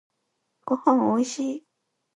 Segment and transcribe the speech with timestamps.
[0.65, 1.65] ごはんおいしい